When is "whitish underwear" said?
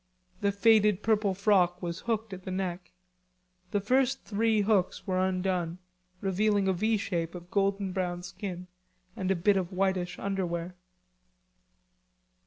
9.71-10.75